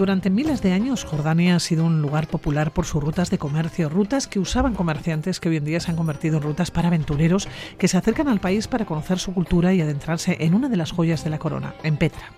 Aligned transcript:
Durante 0.00 0.30
miles 0.30 0.62
de 0.62 0.72
años, 0.72 1.04
Jordania 1.04 1.56
ha 1.56 1.60
sido 1.60 1.84
un 1.84 2.00
lugar 2.00 2.26
popular 2.26 2.72
por 2.72 2.86
sus 2.86 3.02
rutas 3.02 3.28
de 3.28 3.36
comercio, 3.36 3.90
rutas 3.90 4.26
que 4.26 4.38
usaban 4.38 4.74
comerciantes 4.74 5.40
que 5.40 5.50
hoy 5.50 5.58
en 5.58 5.66
día 5.66 5.78
se 5.78 5.90
han 5.90 5.96
convertido 5.98 6.38
en 6.38 6.42
rutas 6.42 6.70
para 6.70 6.88
aventureros 6.88 7.48
que 7.76 7.86
se 7.86 7.98
acercan 7.98 8.26
al 8.26 8.40
país 8.40 8.66
para 8.66 8.86
conocer 8.86 9.18
su 9.18 9.34
cultura 9.34 9.74
y 9.74 9.82
adentrarse 9.82 10.38
en 10.40 10.54
una 10.54 10.70
de 10.70 10.78
las 10.78 10.92
joyas 10.92 11.22
de 11.22 11.28
la 11.28 11.38
corona, 11.38 11.74
en 11.82 11.98
Petra. 11.98 12.30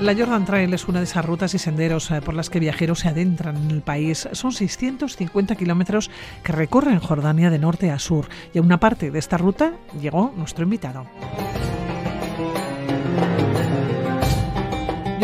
La 0.00 0.14
Jordan 0.14 0.46
Trail 0.46 0.72
es 0.72 0.88
una 0.88 1.00
de 1.00 1.04
esas 1.04 1.26
rutas 1.26 1.52
y 1.52 1.58
senderos 1.58 2.10
eh, 2.10 2.22
por 2.22 2.32
las 2.32 2.48
que 2.48 2.58
viajeros 2.58 3.00
se 3.00 3.08
adentran 3.08 3.56
en 3.56 3.70
el 3.70 3.82
país. 3.82 4.30
Son 4.32 4.52
650 4.52 5.56
kilómetros 5.56 6.10
que 6.42 6.52
recorren 6.52 7.00
Jordania 7.00 7.50
de 7.50 7.58
norte 7.58 7.90
a 7.90 7.98
sur 7.98 8.28
y 8.54 8.58
a 8.58 8.62
una 8.62 8.80
parte 8.80 9.10
de 9.10 9.18
esta 9.18 9.36
ruta 9.36 9.74
llegó 10.00 10.32
nuestro 10.36 10.64
invitado. 10.64 11.06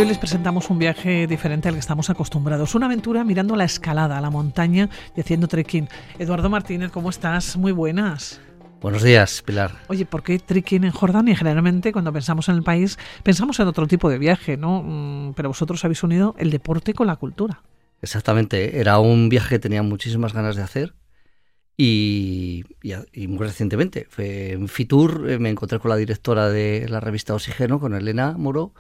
Hoy 0.03 0.09
les 0.09 0.19
presentamos 0.19 0.69
un 0.69 0.81
viaje 0.81 1.29
diferente 1.29 1.69
al 1.69 1.75
que 1.75 1.79
estamos 1.79 2.11
acostumbrados. 2.11 2.75
Una 2.75 2.87
aventura 2.87 3.23
mirando 3.23 3.55
la 3.55 3.63
escalada, 3.63 4.21
la 4.21 4.31
montaña 4.31 4.91
y 5.15 5.21
haciendo 5.21 5.47
trekking. 5.47 5.89
Eduardo 6.19 6.51
Martínez, 6.51 6.91
¿cómo 6.91 7.09
estás? 7.09 7.57
Muy 7.57 7.71
buenas. 7.71 8.41
Buenos 8.81 9.05
días, 9.05 9.43
Pilar. 9.43 9.77
Oye, 9.87 10.05
¿por 10.05 10.25
qué 10.25 10.41
trekking 10.41 10.83
en 10.83 10.91
Jordania? 10.91 11.37
Generalmente 11.37 11.93
cuando 11.93 12.13
pensamos 12.13 12.49
en 12.49 12.57
el 12.57 12.65
país 12.65 12.99
pensamos 13.23 13.61
en 13.61 13.69
otro 13.69 13.87
tipo 13.87 14.11
de 14.11 14.19
viaje, 14.19 14.57
¿no? 14.57 14.83
Mm, 14.83 15.35
pero 15.35 15.51
vosotros 15.51 15.85
habéis 15.85 16.03
unido 16.03 16.35
el 16.37 16.51
deporte 16.51 16.95
con 16.95 17.07
la 17.07 17.15
cultura. 17.15 17.63
Exactamente, 18.01 18.81
era 18.81 18.99
un 18.99 19.29
viaje 19.29 19.51
que 19.51 19.59
tenía 19.61 19.85
muchísimas 19.85 20.33
ganas 20.33 20.57
de 20.57 20.63
hacer 20.63 20.95
y, 21.77 22.65
muy 23.29 23.39
recientemente. 23.39 24.09
en 24.19 24.67
Fitur 24.67 25.31
eh, 25.31 25.39
me 25.39 25.51
encontré 25.51 25.79
con 25.79 25.91
la 25.91 25.97
directora 25.97 26.49
de 26.49 26.89
la 26.89 26.99
revista 26.99 27.35
Oxígeno, 27.35 27.79
con 27.79 27.95
Elena 27.95 28.35
Moro, 28.37 28.75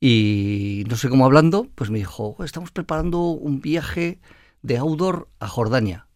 y 0.00 0.84
no 0.88 0.96
sé 0.96 1.08
cómo 1.08 1.24
hablando, 1.24 1.68
pues 1.74 1.90
me 1.90 1.98
dijo, 1.98 2.36
estamos 2.44 2.70
preparando 2.70 3.20
un 3.20 3.60
viaje 3.60 4.20
de 4.62 4.78
outdoor 4.78 5.28
a 5.40 5.48
Jordania. 5.48 6.06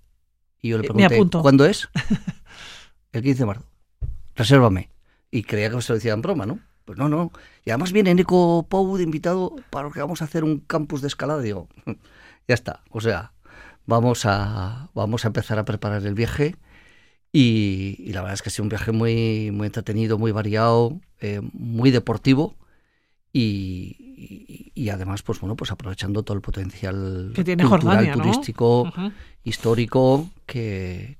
Y 0.60 0.70
yo 0.70 0.78
le 0.78 0.86
eh, 0.86 1.08
pregunté, 1.08 1.38
¿cuándo 1.40 1.64
es? 1.64 1.88
el 3.12 3.22
15 3.22 3.38
de 3.38 3.46
marzo. 3.46 3.64
Resérvame. 4.34 4.90
Y 5.30 5.44
creía 5.44 5.70
que 5.70 5.80
se 5.80 5.92
lo 5.92 5.94
decía 5.96 6.12
en 6.12 6.22
broma, 6.22 6.44
¿no? 6.46 6.60
Pues 6.84 6.98
no, 6.98 7.08
no. 7.08 7.32
Y 7.64 7.70
además 7.70 7.92
viene 7.92 8.14
Nico 8.14 8.66
Pou 8.68 8.96
de 8.96 9.04
invitado 9.04 9.54
para 9.70 9.88
lo 9.88 9.92
que 9.92 10.00
vamos 10.00 10.22
a 10.22 10.24
hacer 10.24 10.44
un 10.44 10.58
campus 10.58 11.00
de 11.00 11.08
escalada. 11.08 11.40
Digo, 11.40 11.68
ya 12.48 12.54
está. 12.54 12.82
O 12.90 13.00
sea, 13.00 13.32
vamos 13.86 14.26
a, 14.26 14.90
vamos 14.94 15.24
a 15.24 15.28
empezar 15.28 15.58
a 15.58 15.64
preparar 15.64 16.04
el 16.04 16.14
viaje. 16.14 16.56
Y, 17.32 18.10
la 18.12 18.22
verdad 18.22 18.34
es 18.34 18.42
que 18.42 18.48
ha 18.48 18.52
sido 18.52 18.64
un 18.64 18.70
viaje 18.70 18.90
muy, 18.90 19.50
muy 19.52 19.66
entretenido, 19.66 20.18
muy 20.18 20.32
variado, 20.32 21.00
eh, 21.20 21.40
muy 21.52 21.92
deportivo. 21.92 22.56
Y, 23.32 24.88
además, 24.92 25.22
pues 25.22 25.40
bueno, 25.40 25.54
pues 25.54 25.70
aprovechando 25.70 26.22
todo 26.22 26.36
el 26.36 26.42
potencial 26.42 27.32
que 27.34 27.44
tiene 27.44 27.64
cultural, 27.64 28.10
turístico, 28.12 28.92
histórico, 29.44 30.28
que, 30.46 31.16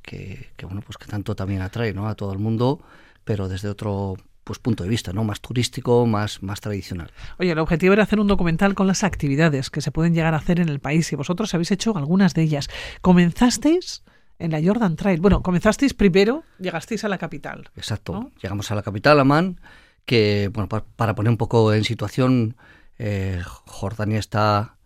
bueno, 0.62 0.82
pues 0.82 0.98
que 0.98 1.06
tanto 1.06 1.36
también 1.36 1.62
atrae 1.62 1.92
¿no? 1.92 2.08
a 2.08 2.14
todo 2.14 2.32
el 2.32 2.38
mundo, 2.38 2.80
pero 3.24 3.48
desde 3.48 3.68
otro 3.68 4.16
pues 4.42 4.58
punto 4.58 4.82
de 4.82 4.88
vista, 4.88 5.12
¿no? 5.12 5.22
Más 5.22 5.40
turístico, 5.40 6.06
más, 6.06 6.42
más 6.42 6.60
tradicional. 6.60 7.12
Oye, 7.38 7.52
el 7.52 7.58
objetivo 7.58 7.92
era 7.92 8.02
hacer 8.02 8.18
un 8.18 8.26
documental 8.26 8.74
con 8.74 8.88
las 8.88 9.04
actividades 9.04 9.70
que 9.70 9.80
se 9.80 9.92
pueden 9.92 10.12
llegar 10.12 10.34
a 10.34 10.38
hacer 10.38 10.58
en 10.58 10.68
el 10.68 10.80
país 10.80 11.12
y 11.12 11.16
vosotros 11.16 11.54
habéis 11.54 11.70
hecho 11.70 11.96
algunas 11.96 12.34
de 12.34 12.42
ellas. 12.42 12.68
Comenzasteis 13.00 14.02
en 14.40 14.50
la 14.50 14.60
Jordan 14.60 14.96
Trail. 14.96 15.20
Bueno, 15.20 15.42
comenzasteis 15.42 15.94
primero, 15.94 16.42
llegasteis 16.58 17.04
a 17.04 17.08
la 17.08 17.18
capital. 17.18 17.70
Exacto. 17.76 18.32
Llegamos 18.42 18.68
a 18.72 18.74
la 18.74 18.82
capital, 18.82 19.20
Amán 19.20 19.60
que, 20.04 20.50
bueno, 20.52 20.68
para, 20.68 21.14
poner 21.14 21.30
un 21.30 21.36
poco 21.36 21.72
en 21.72 21.84
situación, 21.84 22.56
eh, 22.98 23.40
Jordania 23.66 24.18
está, 24.18 24.76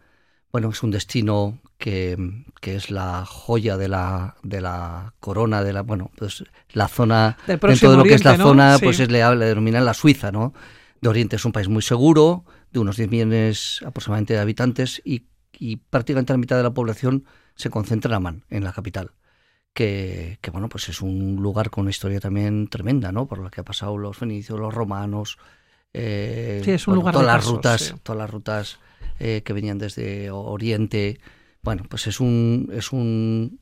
bueno, 0.53 0.71
es 0.71 0.83
un 0.83 0.91
destino 0.91 1.59
que, 1.79 2.17
es 2.63 2.91
la 2.91 3.25
joya 3.27 3.77
de 3.77 3.89
la, 3.89 4.37
de 4.43 4.61
la 4.61 5.15
corona, 5.21 5.63
de 5.63 5.73
la, 5.73 5.83
bueno, 5.83 6.11
pues 6.17 6.45
la 6.73 6.89
zona, 6.89 7.37
dentro 7.47 7.91
de 7.91 7.97
lo 7.97 8.05
que 8.05 8.15
es 8.15 8.25
la 8.25 8.37
zona, 8.37 8.79
pues 8.83 9.01
es, 9.01 9.11
le, 9.11 9.19
le 9.37 9.47
denominan 9.47 9.85
la 9.85 9.95
Suiza, 9.95 10.33
¿no? 10.33 10.55
De 11.01 11.09
Oriente 11.09 11.37
es 11.37 11.45
un 11.45 11.53
país 11.53 11.69
muy 11.69 11.83
seguro, 11.83 12.45
de 12.73 12.81
unos 12.81 12.97
10 12.97 13.11
millones 13.11 13.81
aproximadamente 13.85 14.33
de 14.33 14.41
habitantes 14.41 15.03
y, 15.05 15.27
y 15.53 15.77
prácticamente 15.77 16.33
la 16.33 16.39
mitad 16.39 16.57
de 16.57 16.63
la 16.63 16.73
población 16.73 17.25
se 17.55 17.69
concentra 17.69 18.11
en 18.11 18.15
Amán, 18.15 18.45
en 18.49 18.65
la 18.65 18.73
capital 18.73 19.13
que, 19.75 20.39
bueno, 20.53 20.69
pues 20.69 20.89
es 20.89 21.03
un 21.03 21.37
lugar 21.37 21.69
con 21.69 21.83
una 21.83 21.91
historia 21.91 22.21
también 22.21 22.69
tremenda, 22.69 23.11
¿no? 23.11 23.27
Por 23.27 23.39
lo 23.41 23.51
que 23.51 23.61
ha 23.61 23.65
pasado 23.65 23.99
los 23.99 24.17
fenicios, 24.17 24.59
los 24.59 24.73
romanos, 24.73 25.37
eh, 25.93 26.63
sí, 26.65 26.71
es 26.71 26.87
un 26.87 26.95
lugar 26.95 27.13
todas, 27.13 27.27
las 27.27 27.45
rutas, 27.45 27.95
todas 28.03 28.19
las 28.19 28.31
rutas 28.31 28.79
eh, 29.19 29.43
que 29.45 29.53
venían 29.53 29.79
desde 29.79 30.31
Oriente. 30.31 31.21
Bueno, 31.63 31.85
pues 31.89 32.07
es 32.07 32.21
un, 32.21 32.71
es 32.73 32.93
un, 32.93 33.61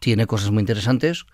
tiene 0.00 0.26
cosas 0.26 0.50
muy 0.50 0.60
interesantes, 0.60 1.24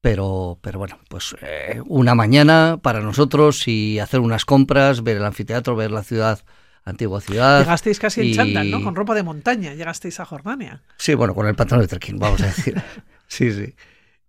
pero, 0.00 0.58
pero 0.60 0.78
bueno, 0.78 0.98
pues 1.08 1.34
eh, 1.42 1.82
una 1.86 2.14
mañana 2.14 2.78
para 2.80 3.00
nosotros 3.00 3.66
y 3.66 3.98
hacer 3.98 4.20
unas 4.20 4.44
compras, 4.44 5.02
ver 5.02 5.16
el 5.16 5.24
anfiteatro, 5.24 5.74
ver 5.74 5.90
la 5.90 6.04
ciudad 6.04 6.40
antigua 6.84 7.20
ciudad. 7.20 7.60
Llegasteis 7.60 7.98
casi 7.98 8.20
en 8.20 8.34
chándal, 8.34 8.70
¿no? 8.70 8.82
Con 8.82 8.94
ropa 8.94 9.14
de 9.14 9.22
montaña, 9.22 9.74
llegasteis 9.74 10.18
a 10.20 10.24
Jordania. 10.24 10.82
Sí, 10.96 11.14
bueno, 11.14 11.34
con 11.34 11.46
el 11.46 11.54
pantalón 11.54 11.82
de 11.82 11.88
trekking, 11.88 12.18
vamos 12.18 12.40
a 12.42 12.46
decir. 12.46 12.80
Sí, 13.30 13.52
sí. 13.52 13.74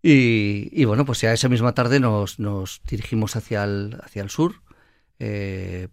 Y, 0.04 0.86
bueno, 0.86 1.06
pues 1.06 1.22
ya 1.22 1.34
esa 1.34 1.50
misma 1.50 1.74
tarde 1.74 2.00
nos, 2.00 2.40
nos 2.40 2.82
dirigimos 2.90 3.36
hacia 3.36 3.64
el, 3.64 3.98
hacia 4.04 4.22
el 4.22 4.30
sur. 4.30 4.62
Eh, 5.20 5.90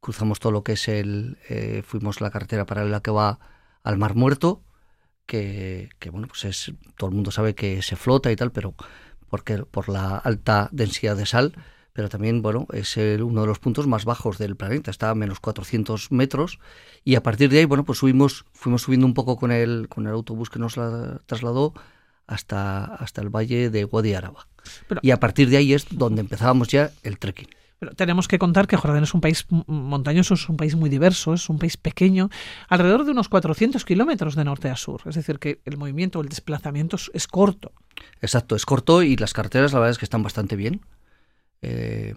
cruzamos 0.00 0.40
todo 0.40 0.52
lo 0.52 0.64
que 0.64 0.72
es 0.72 0.88
el. 0.88 1.38
Eh, 1.48 1.82
fuimos 1.84 2.20
la 2.20 2.30
carretera 2.30 2.66
paralela 2.66 3.02
que 3.02 3.10
va 3.10 3.38
al 3.82 3.98
Mar 3.98 4.14
Muerto, 4.14 4.62
que, 5.26 5.90
que, 5.98 6.10
bueno, 6.10 6.28
pues 6.28 6.44
es. 6.44 6.72
Todo 6.96 7.10
el 7.10 7.16
mundo 7.16 7.30
sabe 7.32 7.54
que 7.54 7.82
se 7.82 7.96
flota 7.96 8.30
y 8.32 8.36
tal, 8.36 8.52
pero 8.52 8.74
porque, 9.28 9.58
por 9.58 9.88
la 9.88 10.16
alta 10.16 10.68
densidad 10.72 11.16
de 11.16 11.26
sal, 11.26 11.54
pero 11.92 12.08
también, 12.08 12.42
bueno, 12.42 12.66
es 12.72 12.96
uno 12.96 13.42
de 13.42 13.46
los 13.46 13.58
puntos 13.58 13.86
más 13.86 14.04
bajos 14.04 14.38
del 14.38 14.56
planeta, 14.56 14.90
está 14.90 15.10
a 15.10 15.14
menos 15.14 15.40
400 15.40 16.12
metros, 16.12 16.58
y 17.04 17.16
a 17.16 17.22
partir 17.22 17.50
de 17.50 17.58
ahí, 17.58 17.64
bueno, 17.64 17.84
pues 17.84 17.98
subimos, 17.98 18.44
fuimos 18.52 18.82
subiendo 18.82 19.06
un 19.06 19.14
poco 19.14 19.36
con 19.36 19.52
el, 19.52 19.88
con 19.88 20.06
el 20.06 20.12
autobús 20.12 20.50
que 20.50 20.58
nos 20.58 20.76
la 20.76 21.20
trasladó 21.26 21.74
hasta, 22.26 22.84
hasta 22.84 23.20
el 23.20 23.28
valle 23.28 23.70
de 23.70 23.84
Wadi 23.84 24.14
Araba. 24.14 24.48
y 25.02 25.10
a 25.10 25.20
partir 25.20 25.50
de 25.50 25.56
ahí 25.56 25.72
es 25.72 25.86
donde 25.90 26.20
empezábamos 26.20 26.68
ya 26.68 26.90
el 27.02 27.18
trekking. 27.18 27.48
Pero 27.82 27.96
tenemos 27.96 28.28
que 28.28 28.38
contar 28.38 28.68
que 28.68 28.76
Jordania 28.76 29.02
es 29.02 29.12
un 29.12 29.20
país 29.20 29.44
montañoso, 29.50 30.34
es 30.34 30.48
un 30.48 30.56
país 30.56 30.76
muy 30.76 30.88
diverso, 30.88 31.34
es 31.34 31.48
un 31.48 31.58
país 31.58 31.76
pequeño, 31.76 32.30
alrededor 32.68 33.04
de 33.04 33.10
unos 33.10 33.28
400 33.28 33.84
kilómetros 33.84 34.36
de 34.36 34.44
norte 34.44 34.70
a 34.70 34.76
sur. 34.76 35.02
Es 35.04 35.16
decir, 35.16 35.40
que 35.40 35.60
el 35.64 35.76
movimiento, 35.78 36.20
el 36.20 36.28
desplazamiento 36.28 36.96
es, 37.12 37.26
corto. 37.26 37.72
Exacto, 38.20 38.54
es 38.54 38.66
corto 38.66 39.02
y 39.02 39.16
las 39.16 39.32
carreteras 39.32 39.72
la 39.72 39.80
verdad 39.80 39.90
es 39.90 39.98
que 39.98 40.04
están 40.04 40.22
bastante 40.22 40.54
bien. 40.54 40.82
Eh, 41.60 42.14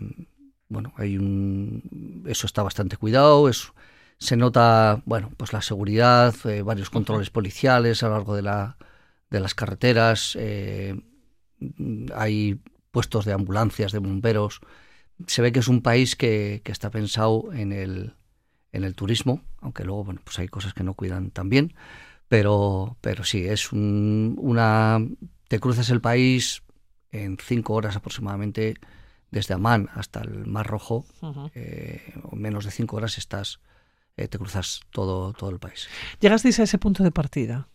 bueno, 0.69 0.93
hay 0.97 1.17
un, 1.17 2.23
eso 2.27 2.45
está 2.45 2.61
bastante 2.61 2.97
cuidado, 2.97 3.49
es, 3.49 3.71
se 4.19 4.37
nota, 4.37 5.01
bueno, 5.05 5.31
pues 5.35 5.51
la 5.51 5.63
seguridad, 5.63 6.35
eh, 6.45 6.61
varios 6.61 6.91
controles 6.91 7.31
policiales 7.31 8.03
a 8.03 8.09
lo 8.09 8.13
largo 8.13 8.35
de 8.35 8.43
la, 8.43 8.77
de 9.35 9.41
las 9.41 9.53
carreteras, 9.53 10.37
eh, 10.39 10.95
hay 12.15 12.61
puestos 12.91 13.25
de 13.25 13.33
ambulancias, 13.33 13.91
de 13.91 13.99
bomberos. 13.99 14.61
Se 15.27 15.41
ve 15.41 15.51
que 15.51 15.59
es 15.59 15.67
un 15.67 15.81
país 15.81 16.15
que, 16.15 16.61
está 16.65 16.89
pensado 16.89 17.51
en 17.53 17.71
el, 17.71 18.13
en 18.71 18.83
el 18.85 18.95
turismo, 18.95 19.41
aunque 19.59 19.83
luego 19.83 20.05
bueno, 20.05 20.21
pues 20.23 20.39
hay 20.39 20.47
cosas 20.47 20.73
que 20.73 20.83
no 20.83 20.93
cuidan 20.93 21.31
tan 21.31 21.49
bien, 21.49 21.73
pero, 22.27 22.97
pero 23.01 23.23
sí, 23.23 23.45
es 23.45 23.71
una... 23.71 24.99
Te 25.47 25.59
cruzas 25.59 25.89
el 25.89 26.01
país 26.01 26.63
en 27.11 27.37
cinco 27.37 27.73
horas 27.73 27.95
aproximadamente, 27.95 28.75
desde 29.31 29.53
Amán 29.53 29.89
hasta 29.93 30.21
el 30.21 30.47
Mar 30.47 30.65
Rojo, 30.65 31.05
eh, 31.53 32.13
o 32.23 32.35
menos 32.35 32.65
de 32.65 32.71
cinco 32.71 32.95
horas 32.95 33.17
estás, 33.17 33.59
eh, 34.15 34.27
te 34.27 34.37
cruzas 34.37 34.81
todo, 34.91 35.33
todo 35.33 35.49
el 35.49 35.59
país. 35.59 35.87
¿Llegasteis 36.21 36.59
a 36.59 36.63
ese 36.63 36.77
punto 36.77 37.03
de 37.03 37.11
partida? 37.11 37.67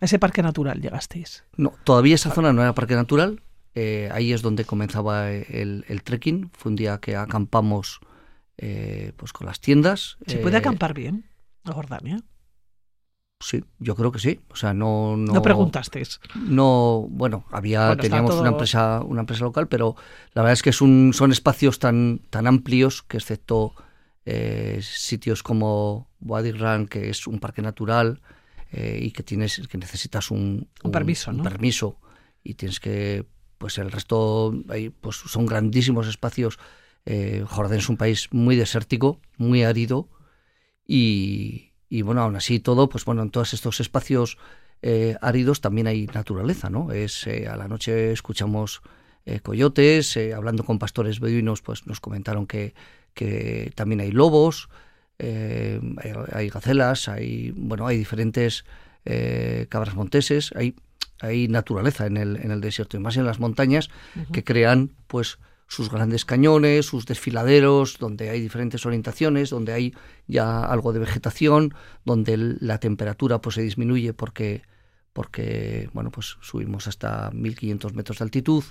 ¿A 0.00 0.04
ese 0.04 0.18
parque 0.18 0.42
natural 0.42 0.80
llegasteis? 0.80 1.44
No, 1.56 1.72
todavía 1.84 2.14
esa 2.14 2.30
zona 2.30 2.52
no 2.52 2.62
era 2.62 2.74
parque 2.74 2.94
natural. 2.94 3.40
Eh, 3.74 4.08
ahí 4.12 4.32
es 4.32 4.42
donde 4.42 4.64
comenzaba 4.64 5.30
el, 5.30 5.84
trekking. 6.02 6.50
Fue 6.52 6.70
un 6.70 6.76
día 6.76 6.98
que 6.98 7.14
acampamos 7.14 8.00
eh, 8.56 9.12
pues 9.16 9.32
con 9.32 9.46
las 9.46 9.60
tiendas. 9.60 10.16
¿Se 10.26 10.38
puede 10.38 10.56
eh, 10.56 10.58
acampar 10.58 10.94
bien 10.94 11.26
en 11.64 11.72
Jordania? 11.72 12.20
Sí, 13.40 13.64
yo 13.78 13.94
creo 13.94 14.12
que 14.12 14.18
sí. 14.18 14.40
O 14.48 14.56
sea, 14.56 14.72
no, 14.72 15.16
no, 15.16 15.34
no 15.34 15.42
preguntasteis. 15.42 16.20
No, 16.34 17.06
bueno, 17.10 17.44
había 17.50 17.94
teníamos 17.96 18.34
una 18.36 18.48
empresa 18.48 19.02
una 19.02 19.20
empresa 19.20 19.44
local, 19.44 19.68
pero 19.68 19.94
la 20.32 20.40
verdad 20.40 20.54
es 20.54 20.62
que 20.62 20.70
es 20.70 20.80
un, 20.80 21.12
son 21.12 21.32
espacios 21.32 21.78
tan 21.78 22.20
tan 22.30 22.46
amplios 22.46 23.02
que 23.02 23.18
excepto 23.18 23.74
sitios 24.80 25.42
como 25.44 26.08
Wadi 26.20 26.50
Ran, 26.50 26.88
que 26.88 27.10
es 27.10 27.28
un 27.28 27.38
parque 27.38 27.62
natural, 27.62 28.20
eh, 28.76 28.98
y 29.00 29.10
que 29.10 29.22
tienes 29.22 29.66
que 29.68 29.78
necesitas 29.78 30.30
un, 30.30 30.68
permiso, 30.92 31.32
permiso. 31.42 31.98
Y 32.44 32.54
tienes 32.54 32.78
que 32.78 33.26
pues 33.56 33.78
el 33.78 33.90
resto 33.90 34.54
pues 35.00 35.16
son 35.16 35.46
grandísimos 35.46 36.06
espacios. 36.06 36.58
Eh, 37.06 37.42
Jordania 37.46 37.78
es 37.78 37.88
un 37.88 37.96
país 37.96 38.28
muy 38.32 38.54
desértico, 38.54 39.18
muy 39.38 39.62
árido. 39.62 40.10
Y, 40.86 41.72
y, 41.88 42.02
bueno, 42.02 42.20
aún 42.20 42.36
así 42.36 42.60
todo, 42.60 42.90
pues 42.90 43.06
bueno, 43.06 43.22
en 43.22 43.30
todos 43.30 43.54
estos 43.54 43.80
espacios 43.80 44.36
eh, 44.82 45.16
áridos 45.22 45.62
también 45.62 45.86
hay 45.86 46.06
naturaleza, 46.06 46.68
¿no? 46.68 46.92
Es 46.92 47.26
eh, 47.26 47.48
a 47.48 47.56
la 47.56 47.66
noche 47.66 48.12
escuchamos 48.12 48.82
coyotes, 49.42 50.16
hablando 50.36 50.62
con 50.62 50.78
pastores 50.78 51.18
beduinos, 51.18 51.60
pues 51.60 51.84
nos 51.88 51.98
comentaron 51.98 52.46
que, 52.46 52.74
que 53.12 53.72
también 53.74 54.00
hay 54.00 54.12
lobos, 54.12 54.68
hay, 55.18 56.12
hay, 56.32 56.48
gacelas, 56.48 57.08
hay 57.08 57.52
bueno, 57.56 57.86
hay 57.86 57.96
diferentes 57.96 58.64
cabras 59.68 59.94
monteses, 59.94 60.52
hay 60.56 60.74
hay 61.20 61.48
naturaleza 61.48 62.06
en 62.06 62.16
el, 62.16 62.36
en 62.36 62.50
el 62.50 62.60
desierto 62.60 62.96
y 62.96 63.00
más 63.00 63.16
en 63.16 63.24
las 63.24 63.40
montañas 63.40 63.88
que 64.32 64.44
crean 64.44 64.90
pues 65.06 65.38
sus 65.68 65.90
grandes 65.90 66.24
cañones, 66.24 66.86
sus 66.86 67.06
desfiladeros, 67.06 67.98
donde 67.98 68.30
hay 68.30 68.40
diferentes 68.40 68.86
orientaciones, 68.86 69.50
donde 69.50 69.72
hay 69.72 69.94
ya 70.26 70.64
algo 70.64 70.92
de 70.92 71.00
vegetación, 71.00 71.74
donde 72.04 72.36
la 72.36 72.78
temperatura 72.78 73.40
pues 73.40 73.56
se 73.56 73.62
disminuye 73.62 74.12
porque 74.12 74.62
porque 75.12 75.88
bueno 75.94 76.10
pues 76.10 76.36
subimos 76.42 76.86
hasta 76.86 77.30
1500 77.32 77.94
metros 77.94 78.18
de 78.18 78.24
altitud. 78.24 78.62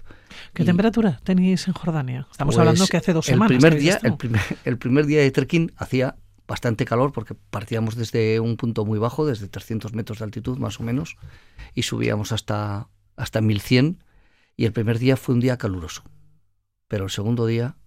¿Qué 0.53 0.63
temperatura 0.63 1.19
tenéis 1.23 1.67
en 1.67 1.73
Jordania? 1.73 2.27
Estamos 2.31 2.57
hablando 2.57 2.81
pues, 2.81 2.91
que 2.91 2.97
hace 2.97 3.13
dos 3.13 3.25
semanas. 3.25 3.51
El 3.51 3.57
primer 3.57 3.79
día, 3.79 3.99
el 4.03 4.15
primer, 4.15 4.41
el 4.63 4.77
primer 4.77 5.05
día 5.07 5.21
de 5.21 5.31
trekking 5.31 5.73
hacía 5.75 6.15
bastante 6.47 6.85
calor 6.85 7.11
porque 7.11 7.35
partíamos 7.35 7.95
desde 7.95 8.39
un 8.39 8.57
punto 8.57 8.85
muy 8.85 8.99
bajo, 8.99 9.25
desde 9.25 9.47
300 9.47 9.93
metros 9.93 10.19
de 10.19 10.25
altitud 10.25 10.57
más 10.57 10.79
o 10.79 10.83
menos, 10.83 11.17
y 11.73 11.83
subíamos 11.83 12.31
hasta, 12.31 12.89
hasta 13.15 13.41
1100 13.41 14.03
y 14.55 14.65
el 14.65 14.73
primer 14.73 14.99
día 14.99 15.17
fue 15.17 15.35
un 15.35 15.41
día 15.41 15.57
caluroso. 15.57 16.03
Pero 16.87 17.05
el 17.05 17.09
segundo 17.09 17.45
día, 17.45 17.77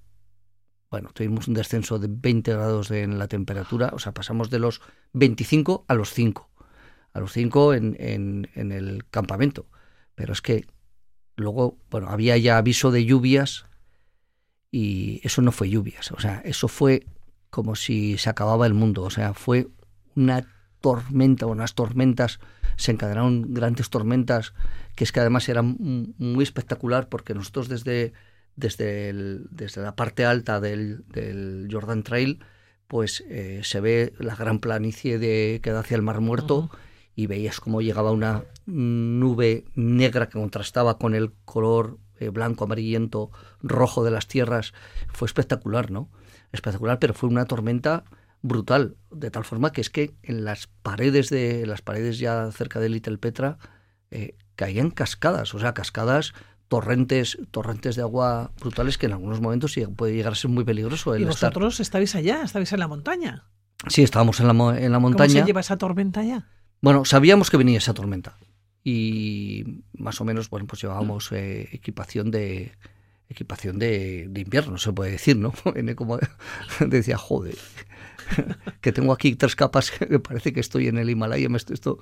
bueno, 0.91 1.11
tuvimos 1.13 1.49
un 1.49 1.55
descenso 1.55 1.99
de 1.99 2.09
20 2.11 2.53
grados 2.53 2.91
en 2.91 3.19
la 3.19 3.29
temperatura, 3.29 3.91
o 3.93 3.99
sea, 3.99 4.13
pasamos 4.13 4.51
de 4.51 4.59
los 4.59 4.81
25 5.13 5.85
a 5.87 5.95
los 5.95 6.13
5, 6.13 6.51
a 7.13 7.21
los 7.21 7.33
5 7.33 7.75
en, 7.75 7.97
en, 7.99 8.51
en 8.55 8.73
el 8.73 9.07
campamento. 9.09 9.67
Pero 10.15 10.33
es 10.33 10.43
que 10.43 10.67
luego, 11.37 11.79
bueno, 11.91 12.09
había 12.09 12.37
ya 12.37 12.59
aviso 12.59 12.91
de 12.91 13.05
lluvias 13.05 13.67
y 14.71 15.21
eso 15.23 15.41
no 15.41 15.53
fue 15.53 15.71
lluvias, 15.71 16.13
o 16.13 16.21
sea, 16.21 16.43
eso 16.45 16.69
fue 16.69 17.07
como 17.51 17.77
si 17.77 18.19
se 18.19 18.31
acababa 18.31 18.67
el 18.67 18.75
mundo. 18.75 19.03
O 19.03 19.11
sea, 19.11 19.35
fue 19.35 19.69
una 20.15 20.47
tormenta, 20.81 21.47
unas 21.47 21.75
tormentas, 21.75 22.41
se 22.77 22.93
encadenaron 22.93 23.55
grandes 23.55 23.91
tormentas, 23.91 24.55
que 24.95 25.05
es 25.05 25.13
que 25.13 25.21
además 25.21 25.49
era 25.49 25.63
muy 25.63 26.43
espectacular 26.43 27.09
porque 27.09 27.35
nosotros 27.35 27.69
desde, 27.69 28.13
desde, 28.57 29.13
desde 29.51 29.83
la 29.83 29.97
parte 29.97 30.25
alta 30.25 30.61
del, 30.61 31.05
del 31.09 31.69
Jordan 31.71 32.03
Trail, 32.03 32.41
pues 32.87 33.25
eh, 33.29 33.61
se 33.65 33.81
ve 33.81 34.15
la 34.19 34.35
gran 34.35 34.61
planicie 34.61 35.19
de, 35.19 35.61
que 35.63 35.73
da 35.73 35.81
hacia 35.81 35.97
el 35.97 36.03
Mar 36.03 36.21
Muerto 36.21 36.71
y 37.15 37.27
veías 37.27 37.61
cómo 37.61 37.83
llegaba 37.83 38.13
una 38.13 38.45
nube 38.67 39.65
negra 39.75 40.29
que 40.29 40.39
contrastaba 40.39 40.99
con 40.99 41.15
el 41.15 41.33
color 41.45 41.99
eh, 42.21 42.31
blanco, 42.31 42.65
amarillento, 42.65 43.31
rojo 43.61 44.05
de 44.05 44.11
las 44.11 44.27
tierras. 44.27 44.73
Fue 45.13 45.27
espectacular, 45.27 45.91
¿no? 45.91 46.09
Espectacular, 46.53 46.99
pero 46.99 47.15
fue 47.15 47.29
una 47.29 47.45
tormenta 47.45 48.05
brutal, 48.43 48.97
de 49.11 49.31
tal 49.31 49.45
forma 49.45 49.73
que 49.73 49.81
es 49.81 49.91
que 49.91 50.15
en 50.23 50.45
las 50.45 50.69
paredes 50.83 51.31
de 51.31 51.67
las 51.67 51.83
paredes 51.83 52.19
ya 52.19 52.51
cerca 52.53 52.81
de 52.81 52.89
Little 52.89 53.19
Petra 53.19 53.59
eh, 54.11 54.37
caían 54.57 54.91
cascadas, 54.91 55.55
o 55.55 55.59
sea, 55.59 55.75
cascadas 55.75 56.35
torrentes, 56.69 57.39
torrentes 57.51 57.97
de 57.97 58.03
agua 58.03 58.53
brutales 58.61 58.99
que 58.99 59.07
en 59.07 59.13
algunos 59.13 59.41
momentos 59.41 59.75
puede 59.97 60.15
llegar 60.15 60.33
a 60.33 60.37
ser 60.37 60.51
muy 60.51 60.65
peligroso. 60.65 61.15
El 61.15 61.23
¿Y 61.23 61.25
vosotros 61.25 61.81
estabais 61.81 62.15
allá? 62.15 62.43
¿Estabais 62.43 62.73
en 62.73 62.81
la 62.81 62.89
montaña? 62.89 63.45
Sí, 63.89 64.03
estábamos 64.03 64.41
en 64.41 64.47
la, 64.47 64.79
en 64.79 64.93
la 64.93 64.99
montaña. 64.99 65.29
¿Cómo 65.29 65.41
se 65.41 65.47
lleva 65.47 65.61
esa 65.61 65.79
tormenta 65.79 66.21
allá? 66.21 66.47
Bueno, 66.81 67.05
sabíamos 67.05 67.51
que 67.51 67.57
venía 67.57 67.79
esa 67.79 67.95
tormenta 67.95 68.37
y 68.85 69.83
más 69.93 70.21
o 70.21 70.25
menos, 70.25 70.51
bueno, 70.51 70.67
pues 70.67 70.83
llevábamos 70.83 71.33
eh, 71.33 71.69
equipación 71.73 72.31
de, 72.31 72.73
equipación 73.29 73.79
de, 73.79 74.31
invierno, 74.35 74.79
se 74.79 74.93
puede 74.93 75.13
decir, 75.13 75.37
¿no? 75.37 75.53
Como 75.97 76.19
decía, 76.87 77.19
joder, 77.19 77.57
que 78.81 78.93
tengo 78.93 79.13
aquí 79.13 79.35
tres 79.37 79.57
capas, 79.57 79.91
que 79.91 80.19
parece 80.19 80.53
que 80.53 80.61
estoy 80.61 80.89
en 80.89 80.99
el 80.99 81.11
Himalaya, 81.11 81.49
me 81.49 81.59
esto... 81.59 81.99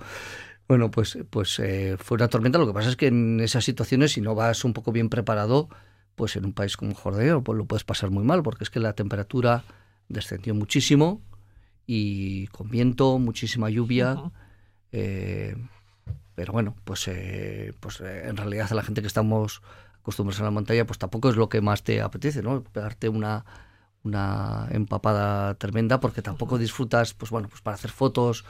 Bueno, 0.69 0.91
pues, 0.91 1.17
pues 1.31 1.61
eh, 1.61 1.97
fue 1.97 2.17
una 2.17 2.27
tormenta. 2.27 2.59
Lo 2.59 2.67
que 2.67 2.73
pasa 2.73 2.89
es 2.89 2.97
que 2.97 3.07
en 3.07 3.39
esas 3.39 3.65
situaciones, 3.65 4.11
si 4.11 4.21
no 4.21 4.35
vas 4.35 4.65
un 4.65 4.73
poco 4.73 4.91
bien 4.91 5.09
preparado, 5.09 5.69
pues 6.17 6.35
en 6.35 6.45
un 6.45 6.53
país 6.53 6.77
como 6.77 6.93
Jordania 6.93 7.39
pues 7.39 7.57
lo 7.57 7.67
puedes 7.67 7.85
pasar 7.85 8.11
muy 8.11 8.25
mal, 8.25 8.43
porque 8.43 8.65
es 8.65 8.71
que 8.71 8.81
la 8.81 8.95
temperatura 8.95 9.63
descendió 10.09 10.57
muchísimo 10.57 11.23
y 11.87 12.49
con 12.49 12.69
viento, 12.69 13.19
muchísima 13.21 13.71
lluvia. 13.71 14.21
Eh, 14.91 15.55
pero 16.35 16.53
bueno, 16.53 16.75
pues, 16.85 17.07
eh, 17.07 17.73
pues 17.79 18.01
en 18.01 18.37
realidad 18.37 18.67
a 18.71 18.75
la 18.75 18.83
gente 18.83 19.03
que 19.03 19.07
estamos 19.07 19.63
acostumbrados 20.07 20.41
a 20.41 20.45
la 20.45 20.53
montaña, 20.53 20.87
pues 20.87 21.01
tampoco 21.01 21.31
es 21.31 21.37
lo 21.37 21.49
que 21.49 21.61
más 21.61 21.83
te 21.83 22.01
apetece, 22.01 22.41
¿no? 22.41 22.63
Pegarte 22.63 23.09
una, 23.09 23.45
una 24.05 24.69
empapada 24.71 25.55
tremenda 25.55 25.99
porque 25.99 26.23
tampoco 26.23 26.59
disfrutas, 26.59 27.13
pues 27.13 27.33
bueno, 27.33 27.49
pues 27.49 27.61
para 27.61 27.75
hacer 27.75 27.91
fotos, 27.91 28.45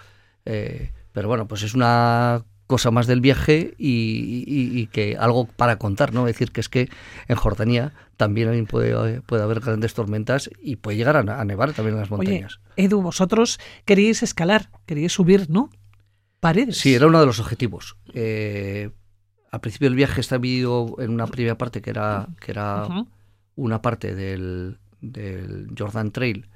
eh, 0.45 0.93
pero 1.13 1.29
bueno, 1.29 1.49
pues 1.49 1.63
es 1.63 1.73
una 1.73 2.45
cosa 2.67 2.91
más 2.91 3.07
del 3.07 3.23
viaje 3.23 3.75
y, 3.79 4.87
que 4.89 5.17
algo 5.19 5.47
para 5.47 5.79
contar, 5.79 6.13
¿no? 6.13 6.29
Es 6.29 6.35
decir, 6.35 6.53
que 6.53 6.61
es 6.61 6.69
que 6.69 6.91
en 7.27 7.37
Jordania 7.37 7.95
también 8.19 8.67
puede, 8.67 9.23
puede 9.23 9.43
haber 9.43 9.61
grandes 9.61 9.95
tormentas 9.95 10.51
y 10.61 10.77
puede 10.77 10.99
llegar 10.99 11.17
a, 11.17 11.45
nevar 11.47 11.73
también 11.73 11.95
en 11.95 12.01
las 12.01 12.11
montañas. 12.11 12.61
Edu, 12.77 13.01
vosotros 13.01 13.59
queríais 13.87 14.23
escalar, 14.23 14.69
queríais 14.85 15.15
subir, 15.15 15.49
¿no? 15.49 15.71
Paredes. 16.41 16.77
Sí, 16.77 16.95
era 16.95 17.07
uno 17.07 17.19
de 17.19 17.27
los 17.27 17.41
objetivos. 17.41 17.97
Eh, 18.13 18.91
al 19.51 19.61
principio 19.61 19.89
del 19.89 19.97
viaje 19.97 20.21
está 20.21 20.37
dividido 20.39 20.97
en 20.99 21.11
una 21.11 21.27
primera 21.27 21.57
parte 21.57 21.81
que 21.81 21.91
era, 21.91 22.29
que 22.41 22.53
era 22.53 22.89
una 23.55 23.83
parte 23.83 24.15
del, 24.15 24.79
del, 25.01 25.69
Jordan 25.77 26.11
Trail 26.11 26.49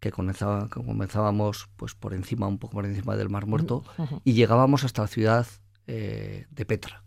que, 0.00 0.10
comenzaba, 0.10 0.68
comenzábamos 0.68 1.68
pues 1.76 1.94
por 1.94 2.14
encima, 2.14 2.46
un 2.48 2.58
poco 2.58 2.74
por 2.74 2.86
encima 2.86 3.16
del 3.16 3.28
Mar 3.28 3.46
Muerto, 3.46 3.84
y 4.24 4.32
llegábamos 4.32 4.84
hasta 4.84 5.02
la 5.02 5.08
ciudad 5.08 5.46
eh, 5.86 6.46
de 6.50 6.64
Petra. 6.64 7.04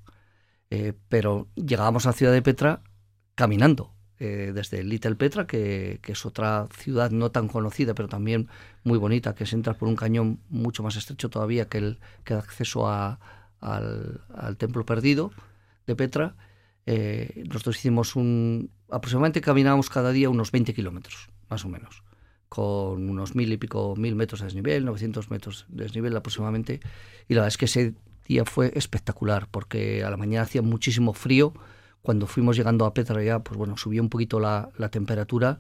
Eh, 0.70 0.94
pero 1.10 1.48
llegábamos 1.56 2.06
a 2.06 2.10
la 2.10 2.14
ciudad 2.14 2.32
de 2.32 2.42
Petra 2.42 2.82
caminando, 3.36 3.94
eh, 4.20 4.52
desde 4.54 4.84
Little 4.84 5.16
Petra, 5.16 5.48
que, 5.48 6.00
que, 6.04 6.12
es 6.12 6.26
otra 6.26 6.68
ciudad 6.78 7.10
no 7.10 7.32
tan 7.32 7.48
conocida, 7.48 7.96
pero 7.96 8.08
también 8.08 8.48
muy 8.84 9.00
bonita, 9.00 9.34
que 9.34 9.48
se 9.48 9.56
entra 9.56 9.74
por 9.74 9.88
un 9.88 9.96
cañón 9.96 10.40
mucho 10.50 10.84
más 10.84 10.96
estrecho 10.96 11.30
todavía 11.30 11.68
que 11.68 11.80
el 11.80 12.00
que 12.24 12.36
da 12.36 12.42
acceso 12.42 12.88
a, 12.88 13.20
al, 13.64 14.58
templo 14.58 14.86
perdido 14.86 15.32
de 15.88 15.96
Petra, 15.96 16.36
eh, 16.86 17.44
nosotros 17.48 17.78
hicimos 17.78 18.16
un... 18.16 18.72
aproximadamente 18.90 19.42
caminábamos 19.42 19.90
cada 19.90 20.12
día 20.12 20.30
unos 20.30 20.52
20 20.52 20.74
kilómetros, 20.74 21.30
más 21.50 21.64
o 21.66 21.70
menos, 21.70 22.04
con 22.50 23.10
unos 23.10 23.36
mil 23.36 23.52
y 23.52 23.58
pico, 23.58 23.96
mil 23.96 24.16
metros 24.16 24.42
de 24.42 24.48
desnivel, 24.48 24.86
900 24.86 25.30
metros 25.32 25.66
de 25.70 25.84
desnivel 25.84 26.16
aproximadamente, 26.16 26.82
y 27.28 27.34
la 27.34 27.42
verdad 27.42 27.48
es 27.48 27.58
que 27.58 27.66
ese 27.66 27.96
día 28.28 28.46
fue 28.46 28.72
espectacular, 28.76 29.48
porque 29.50 30.04
a 30.04 30.10
la 30.10 30.18
mañana 30.18 30.44
hacía 30.44 30.62
muchísimo 30.62 31.14
frío, 31.14 31.54
cuando 32.02 32.28
fuimos 32.28 32.58
llegando 32.58 32.86
a 32.86 32.94
Petra 32.94 33.24
ya, 33.24 33.40
pues 33.40 33.58
bueno, 33.58 33.78
subió 33.78 34.02
un 34.02 34.10
poquito 34.10 34.40
la, 34.42 34.70
la 34.78 34.90
temperatura 34.90 35.60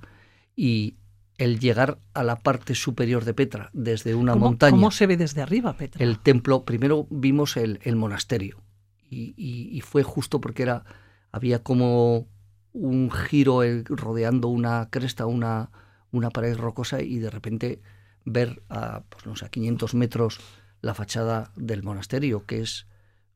y 0.57 0.95
el 1.43 1.59
llegar 1.59 1.99
a 2.13 2.23
la 2.23 2.39
parte 2.39 2.73
superior 2.73 3.25
de 3.25 3.33
Petra 3.33 3.69
desde 3.73 4.15
una 4.15 4.35
montaña. 4.35 4.71
¿Cómo 4.71 4.91
se 4.91 5.07
ve 5.07 5.17
desde 5.17 5.41
arriba 5.41 5.75
Petra? 5.75 6.03
El 6.03 6.19
templo, 6.19 6.63
primero 6.63 7.05
vimos 7.09 7.57
el, 7.57 7.95
monasterio 7.95 8.61
y, 9.09 9.81
fue 9.81 10.03
justo 10.03 10.39
porque 10.41 10.63
era 10.63 10.85
había 11.31 11.61
como 11.61 12.27
un 12.71 13.11
giro 13.11 13.61
rodeando 13.85 14.47
una 14.47 14.89
cresta, 14.89 15.25
una, 15.25 15.71
una 16.11 16.29
pared 16.29 16.57
rocosa 16.57 17.01
y 17.01 17.19
de 17.19 17.29
repente 17.29 17.81
ver 18.23 18.63
a, 18.69 19.03
pues 19.09 19.25
no 19.25 19.35
sé, 19.35 19.45
a 19.45 19.49
500 19.49 19.95
metros 19.95 20.39
la 20.81 20.93
fachada 20.93 21.51
del 21.55 21.83
monasterio, 21.83 22.45
que 22.45 22.61
es 22.61 22.87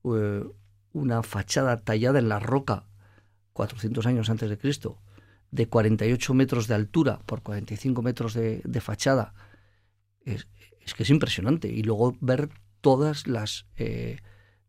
eh, 0.06 0.44
una 0.94 1.24
fachada 1.24 1.78
tallada 1.78 2.20
en 2.20 2.30
la 2.30 2.40
roca 2.40 2.86
400 3.54 4.06
años 4.06 4.30
antes 4.30 4.50
de 4.50 4.58
Cristo, 4.58 5.00
de 5.51 5.68
48 5.68 6.34
metros 6.34 6.68
de 6.68 6.75
altura 6.75 7.20
por 7.25 7.42
45 7.42 8.01
metros 8.01 8.34
de, 8.34 8.82
fachada, 8.82 9.34
es, 10.25 10.46
que 10.96 11.04
es 11.04 11.10
impresionante. 11.10 11.68
Y 11.70 11.84
luego 11.84 12.18
ver 12.20 12.50
todas 12.82 13.27
las, 13.27 13.66
eh, 13.77 14.18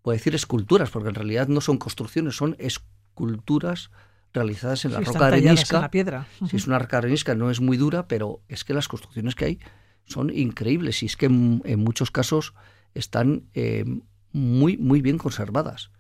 puedo 0.03 0.17
decir 0.17 0.35
esculturas, 0.35 0.91
porque 0.91 1.09
en 1.09 1.15
realidad 1.15 1.49
no 1.49 1.61
son 1.61 1.79
construcciones, 1.79 2.37
son 2.37 2.57
esculturas 2.59 3.91
realizadas 4.33 4.85
en 4.85 4.93
la 4.93 5.01
roca 5.01 5.27
arenisca. 5.27 5.81
la 5.81 5.91
piedra. 5.91 6.27
Si 6.49 6.57
es 6.57 6.67
una 6.67 6.79
roca 6.79 6.99
arenisca, 6.99 7.35
no 7.35 7.51
es 7.51 7.61
muy 7.61 7.77
dura, 7.77 8.07
pero 8.09 8.43
es 8.49 8.65
que 8.65 8.75
las 8.75 8.89
construcciones 8.89 9.35
que 9.35 9.45
hay 9.47 9.59
son 10.05 10.31
increíbles 10.31 11.03
y 11.03 11.07
es 11.07 11.17
que 11.17 11.27
en, 11.27 11.79
muchos 11.79 12.11
casos 12.11 12.55
están 12.95 13.45
eh, 13.55 13.85
muy, 14.33 14.77
muy 14.77 15.03
bien 15.03 15.19
conservadas. 15.19 15.91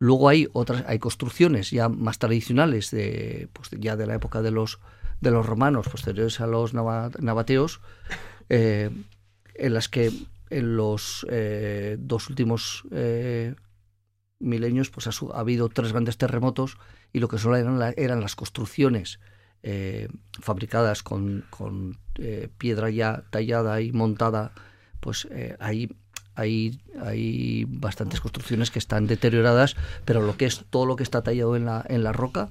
Luego 0.00 0.30
hay 0.30 0.48
otras, 0.54 0.82
hay 0.88 0.98
construcciones 0.98 1.70
ya 1.70 1.90
más 1.90 2.18
tradicionales 2.18 2.90
de, 2.90 3.48
pues 3.52 3.68
ya 3.78 3.96
de 3.96 4.06
la 4.06 4.14
época 4.14 4.40
de 4.40 4.50
los 4.50 4.80
de 5.20 5.30
los 5.30 5.46
romanos 5.46 5.88
posteriores 5.88 6.40
a 6.40 6.46
los 6.46 6.72
nabateos, 6.74 7.80
eh, 8.48 8.90
en 9.54 9.74
las 9.74 9.88
que 9.88 10.10
en 10.48 10.76
los 10.76 11.26
eh, 11.30 11.96
dos 12.00 12.28
últimos 12.30 12.84
eh, 12.90 13.54
milenios 14.38 14.90
pues 14.90 15.06
ha, 15.06 15.38
habido 15.38 15.68
tres 15.68 15.92
grandes 15.92 16.16
terremotos 16.16 16.78
y 17.12 17.20
lo 17.20 17.28
que 17.28 17.38
solo 17.38 17.56
eran, 17.56 17.94
eran 17.96 18.20
las 18.20 18.36
construcciones 18.36 19.20
fabricadas 20.40 21.02
con, 21.02 21.44
con 21.50 21.98
piedra 22.56 22.88
ya 22.88 23.24
tallada 23.28 23.82
y 23.82 23.92
montada, 23.92 24.54
pues 25.00 25.28
ahí 25.58 25.90
hay, 26.34 26.80
hay 27.00 27.64
bastantes 27.68 28.20
construcciones 28.20 28.70
que 28.70 28.78
están 28.78 29.06
deterioradas, 29.06 29.76
pero 30.04 30.22
lo 30.22 30.36
que 30.36 30.46
es 30.46 30.64
todo 30.70 30.86
lo 30.86 30.96
que 30.96 31.02
está 31.02 31.22
tallado 31.22 31.56
en 31.56 31.64
la, 31.64 31.84
en 31.88 32.02
la 32.02 32.12
roca 32.12 32.50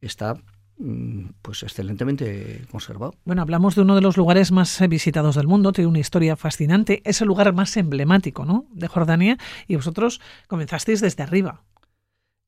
está 0.00 0.36
mm, 0.78 1.30
pues 1.42 1.62
excelentemente 1.62 2.64
conservado. 2.70 3.14
Bueno, 3.24 3.42
hablamos 3.42 3.74
de 3.74 3.82
uno 3.82 3.94
de 3.94 4.00
los 4.00 4.16
lugares 4.16 4.52
más 4.52 4.80
visitados 4.88 5.36
del 5.36 5.46
mundo, 5.46 5.72
tiene 5.72 5.88
una 5.88 5.98
historia 5.98 6.36
fascinante, 6.36 7.02
es 7.04 7.20
el 7.20 7.28
lugar 7.28 7.52
más 7.52 7.76
emblemático 7.76 8.44
¿no? 8.44 8.66
de 8.72 8.88
Jordania 8.88 9.38
y 9.66 9.76
vosotros 9.76 10.20
comenzasteis 10.46 11.00
desde 11.00 11.22
arriba. 11.22 11.62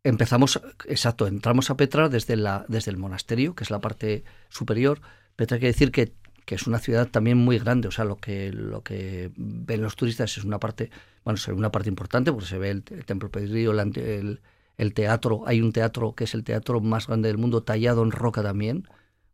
Empezamos, 0.05 0.61
exacto, 0.87 1.29
entramos 1.29 1.71
a 1.71 1.77
Petra 1.77 2.09
desde, 2.09 2.35
la, 2.35 2.65
desde 2.69 2.91
el 2.91 2.97
monasterio, 2.97 3.55
que 3.55 3.63
es 3.63 3.71
la 3.71 3.81
parte 3.81 4.25
superior. 4.49 5.01
Petra 5.37 5.59
quiere 5.59 5.73
decir 5.73 5.93
que 5.93 6.13
que 6.45 6.55
es 6.55 6.67
una 6.67 6.79
ciudad 6.79 7.09
también 7.09 7.39
muy 7.39 7.59
grande, 7.59 7.89
o 7.89 7.91
sea, 7.91 8.05
lo 8.05 8.17
que, 8.17 8.53
lo 8.53 8.83
que 8.83 9.31
ven 9.37 9.83
los 9.83 9.97
turistas 9.97 10.37
es 10.37 10.45
una 10.45 10.59
parte, 10.59 10.91
bueno, 11.25 11.39
una 11.55 11.71
parte 11.71 11.89
importante 11.89 12.33
porque 12.33 12.47
se 12.47 12.59
ve 12.59 12.71
el, 12.71 12.83
templo 12.83 13.31
perdido, 13.31 13.73
el, 13.73 14.41
el, 14.77 14.95
teatro, 14.95 15.45
hay 15.47 15.61
un 15.61 15.73
teatro 15.73 16.15
que 16.15 16.25
es 16.25 16.35
el 16.35 16.45
teatro 16.45 16.81
más 16.81 17.07
grande 17.07 17.29
del 17.29 17.39
mundo, 17.39 17.63
tallado 17.63 18.03
en 18.03 18.11
roca 18.11 18.43
también, 18.43 18.89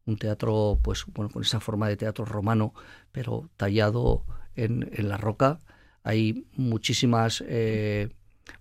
un 0.09 0.17
teatro, 0.17 0.81
pues, 0.83 1.05
bueno, 1.07 1.31
con 1.31 1.43
esa 1.43 1.61
forma 1.61 1.89
de 1.89 1.97
teatro 1.97 2.25
romano, 2.25 2.73
pero 3.13 3.51
tallado 3.57 4.25
en, 4.57 4.91
en 4.93 5.09
la 5.09 5.19
roca. 5.19 5.61
Hay 6.03 6.47
muchísimas, 6.57 7.45
eh, 7.47 8.09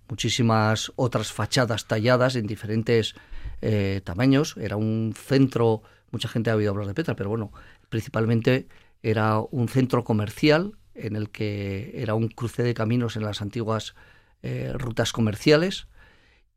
muchísimas 0.08 0.92
otras 0.96 1.32
fachadas 1.32 1.86
talladas 1.86 2.36
en 2.36 2.46
diferentes 2.46 3.14
eh, 3.62 4.02
tamaños. 4.04 4.56
Era 4.58 4.76
un 4.76 5.14
centro, 5.16 5.82
mucha 6.10 6.28
gente 6.28 6.50
ha 6.50 6.56
oído 6.56 6.70
hablar 6.70 6.86
de 6.86 6.94
Petra, 6.94 7.16
pero 7.16 7.30
bueno, 7.30 7.52
principalmente 7.88 8.68
era 9.02 9.40
un 9.40 9.68
centro 9.68 10.04
comercial 10.04 10.72
en 10.94 11.16
el 11.16 11.30
que 11.30 11.92
era 11.94 12.14
un 12.14 12.28
cruce 12.28 12.62
de 12.62 12.74
caminos 12.74 13.16
en 13.16 13.22
las 13.22 13.40
antiguas 13.40 13.94
eh, 14.42 14.72
rutas 14.74 15.12
comerciales 15.12 15.88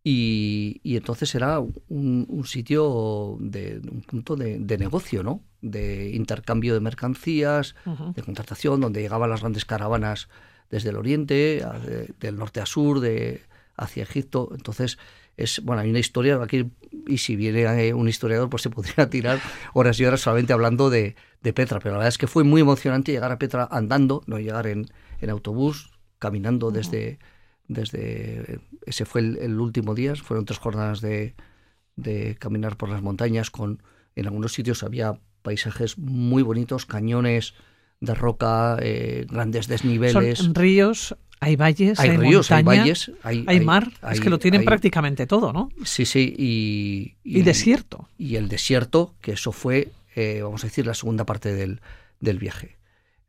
y, 0.03 0.81
entonces 0.83 1.35
era 1.35 1.59
un, 1.59 2.43
sitio 2.45 3.37
de 3.39 3.81
un 3.83 4.01
punto 4.01 4.35
de, 4.35 4.77
negocio, 4.79 5.21
¿no? 5.21 5.43
De 5.61 6.09
intercambio 6.15 6.73
de 6.73 6.79
mercancías, 6.79 7.75
de 8.15 8.23
contratación, 8.23 8.81
donde 8.81 9.01
llegaban 9.01 9.29
las 9.29 9.41
grandes 9.41 9.65
caravanas 9.65 10.27
desde 10.71 10.89
el 10.89 10.95
oriente, 10.95 11.63
del 12.19 12.37
norte 12.37 12.61
a 12.61 12.65
sur, 12.65 12.99
de 12.99 13.41
hacia 13.75 14.03
Egipto. 14.03 14.49
Entonces 14.53 14.97
es 15.37 15.63
bueno, 15.63 15.81
hay 15.81 15.89
una 15.89 15.99
historia 15.99 16.41
aquí 16.41 16.69
y 17.07 17.17
si 17.17 17.35
viene 17.35 17.87
eh, 17.87 17.93
un 17.93 18.07
historiador 18.07 18.49
pues 18.49 18.63
se 18.63 18.69
podría 18.69 19.09
tirar 19.09 19.39
horas 19.73 19.99
y 19.99 20.05
horas 20.05 20.21
solamente 20.21 20.53
hablando 20.53 20.89
de, 20.89 21.15
Petra, 21.41 21.79
pero 21.79 21.93
la 21.93 21.97
verdad 21.99 22.09
es 22.09 22.17
que 22.17 22.27
fue 22.27 22.43
muy 22.43 22.61
emocionante 22.61 23.11
llegar 23.11 23.31
a 23.31 23.39
Petra 23.39 23.67
andando, 23.71 24.21
no 24.27 24.37
llegar 24.39 24.67
en, 24.67 24.85
autobús, 25.27 25.91
caminando 26.19 26.71
desde, 26.71 27.19
desde 27.67 28.59
ese 28.85 29.05
fue 29.05 29.21
el, 29.21 29.59
último 29.59 29.95
día, 29.95 30.15
fueron 30.15 30.45
tres 30.45 30.59
jornadas 30.59 31.01
de, 31.01 31.35
de 31.95 32.35
caminar 32.39 32.77
por 32.77 32.89
las 32.89 33.01
montañas 33.01 33.49
con 33.49 33.81
en 34.15 34.25
algunos 34.27 34.53
sitios 34.53 34.83
había 34.83 35.19
paisajes 35.41 35.97
muy 35.97 36.43
bonitos, 36.43 36.85
cañones 36.85 37.53
de 37.99 38.13
roca, 38.13 38.77
eh, 38.81 39.25
grandes 39.29 39.67
desniveles. 39.67 40.39
Son 40.39 40.55
ríos 40.55 41.15
hay 41.43 41.55
valles, 41.55 41.99
hay, 41.99 42.17
ríos, 42.17 42.51
hay 42.51 42.61
valles, 42.61 43.11
hay, 43.23 43.59
mar. 43.61 43.91
es 44.11 44.21
que 44.21 44.29
lo 44.29 44.37
tienen 44.37 44.63
prácticamente 44.63 45.25
todo, 45.25 45.51
¿no? 45.51 45.71
Sí, 45.83 46.05
sí. 46.05 46.35
Y, 46.37 47.15
y, 47.23 47.41
desierto. 47.41 48.07
Y 48.15 48.35
el 48.35 48.47
desierto, 48.47 49.15
que 49.21 49.31
eso 49.31 49.51
fue, 49.51 49.91
eh, 50.15 50.41
vamos 50.43 50.63
a 50.63 50.67
decir, 50.67 50.85
la 50.85 50.93
segunda 50.93 51.25
parte 51.25 51.51
del, 51.51 51.81
del, 52.19 52.37
viaje. 52.37 52.77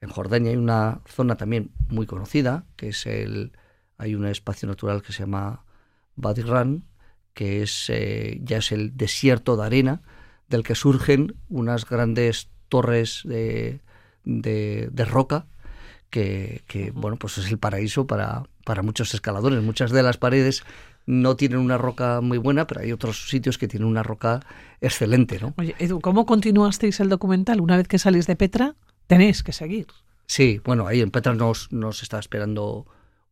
En 0.03 0.11
Jordania 0.11 0.51
hay 0.51 0.59
una 0.59 1.01
zona 1.07 1.37
también 1.37 1.71
muy 1.89 2.05
conocida, 2.05 2.67
que 2.77 2.91
es 2.91 3.07
el. 3.07 3.53
Hay 3.97 4.15
un 4.15 4.27
espacio 4.27 4.69
natural 4.69 5.01
que 5.01 5.15
se 5.15 5.21
llama 5.21 5.65
Badigran, 6.15 6.85
que 7.33 7.63
es 7.63 7.89
eh, 7.89 8.41
ya 8.43 8.59
es 8.59 8.73
el 8.73 8.95
desierto 8.95 9.57
de 9.57 9.65
arena, 9.65 10.03
del 10.51 10.65
que 10.65 10.75
surgen 10.75 11.37
unas 11.49 11.89
grandes 11.89 12.51
torres 12.69 13.23
de, 13.25 13.81
de, 14.25 14.91
de 14.93 15.05
roca 15.07 15.47
que, 16.13 16.93
bueno, 16.95 17.17
pues 17.17 17.39
es 17.39 17.51
el 17.51 17.59
paraíso 17.59 18.07
para, 18.07 18.45
para 18.65 18.83
muchos 18.83 19.15
escaladores. 19.15 19.63
Muchas 19.63 19.91
de 19.91 20.03
las 20.03 20.19
paredes 20.19 20.63
no 21.07 21.37
tienen 21.37 21.59
una 21.59 21.79
roca 21.79 22.21
muy 22.21 22.39
buena, 22.39 22.67
pero 22.67 22.83
hay 22.83 22.93
otros 22.93 23.29
sitios 23.29 23.57
que 23.57 23.67
tienen 23.67 23.89
una 23.89 24.03
roca 24.03 24.41
excelente, 24.81 25.41
¿no? 25.41 25.55
Oye, 25.57 25.75
Edu, 25.79 26.01
¿cómo 26.01 26.27
continuasteis 26.27 27.01
el 27.01 27.09
documental? 27.09 27.61
Una 27.61 27.79
vez 27.79 27.89
que 27.89 27.99
salís 27.99 28.27
de 28.27 28.37
Petra, 28.37 28.77
tenéis 29.07 29.43
que 29.43 29.53
seguir. 29.53 29.87
Sí, 30.27 30.61
bueno, 30.65 30.87
ahí 30.87 31.01
en 31.01 31.11
Petra 31.11 31.35
nos, 31.35 31.73
nos 31.73 32.03
está 32.03 32.19
esperando 32.19 32.87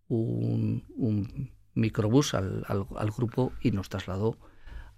un, 0.09 0.85
un 0.97 1.51
microbús 1.75 2.33
al, 2.35 2.65
al, 2.67 3.11
grupo 3.11 3.53
y 3.61 3.73
nos 3.73 3.91
trasladó 3.91 4.39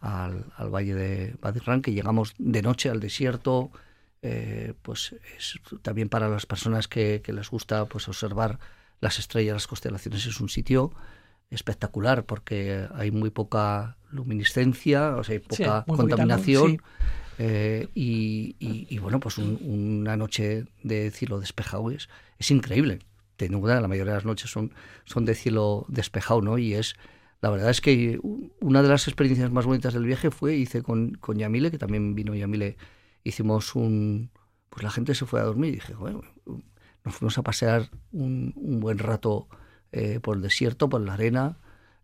al, 0.01 0.47
al 0.57 0.71
valle 0.71 0.95
de 0.95 1.37
Badirran, 1.41 1.83
que 1.83 1.93
llegamos 1.93 2.35
de 2.39 2.63
noche 2.63 2.91
al 2.91 3.01
desierto, 3.01 3.71
eh, 4.23 4.75
pues 4.83 5.17
es 5.37 5.59
también 5.83 6.09
para 6.09 6.29
las 6.29 6.47
personas 6.47 6.87
que, 6.87 7.21
les 7.27 7.51
gusta 7.51 7.87
pues 7.87 8.07
observar 8.09 8.61
las 9.01 9.19
estrellas, 9.19 9.55
las 9.55 9.67
constelaciones, 9.67 10.27
es 10.27 10.41
un 10.41 10.49
sitio 10.49 10.93
espectacular 11.51 12.25
porque 12.25 12.87
hay 12.95 13.11
muy 13.11 13.31
poca 13.31 13.97
luminiscencia, 14.11 15.17
o 15.17 15.25
sea, 15.25 15.35
hay 15.35 15.41
poca 15.41 15.85
contaminación. 15.87 16.81
Eh, 17.39 17.89
y, 17.95 18.99
bueno, 18.99 19.19
pues 19.19 19.39
una 19.39 20.17
noche 20.17 20.67
de 20.85 21.11
cielo 21.11 21.41
despejado 21.41 21.91
es, 21.91 22.09
es 22.39 22.51
increíble. 22.53 23.01
la 23.39 23.89
mayoría 23.89 24.13
de 24.13 24.19
las 24.19 24.25
noches 24.25 24.51
son, 24.51 24.73
son 25.05 25.25
de 25.25 25.35
cielo 25.35 25.85
despejado, 25.89 26.43
¿no? 26.43 26.59
Y 26.59 26.75
es, 26.75 26.95
la 27.41 27.51
verdad 27.51 27.71
es 27.71 27.81
que 27.81 28.21
una 28.61 28.83
de 28.83 28.89
las 28.89 29.09
experiencias 29.09 29.51
más 29.51 29.67
bonitas 29.67 29.95
del 29.95 30.05
viaje 30.05 30.31
fue, 30.31 30.55
hice 30.55 30.83
con, 30.83 31.15
con 31.15 31.39
Yamile, 31.39 31.73
que 31.73 31.79
también 31.79 32.15
vino 32.15 32.37
Yamile 32.37 32.77
hicimos 33.25 33.75
un... 33.75 34.31
Pues 34.69 34.83
la 34.83 34.91
gente 34.91 35.15
se 35.15 35.27
fue 35.27 35.41
a 35.41 35.45
dormir 35.45 35.71
y 35.71 35.75
dije, 35.77 35.95
bueno, 35.95 36.23
nos 37.05 37.15
fuimos 37.15 37.37
a 37.39 37.43
pasear 37.43 37.91
un, 38.13 38.53
buen 38.57 38.99
rato 38.99 39.49
eh, 39.93 40.21
por 40.21 40.37
el 40.37 40.43
desierto, 40.43 40.89
por 40.89 41.01
la 41.01 41.15
arena, 41.15 41.59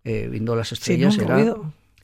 eh, 0.05 0.29
viendo 0.29 0.55
las 0.57 0.73
estrellas. 0.73 1.17
era, 1.19 1.55